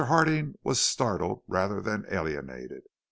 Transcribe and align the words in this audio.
Harding 0.05 0.55
was 0.63 0.81
startled 0.81 1.43
rather 1.47 1.79
than 1.79 2.07
alienated. 2.09 2.81